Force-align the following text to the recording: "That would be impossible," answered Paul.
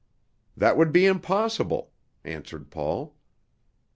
"That 0.57 0.77
would 0.77 0.91
be 0.91 1.05
impossible," 1.05 1.91
answered 2.25 2.71
Paul. 2.71 3.13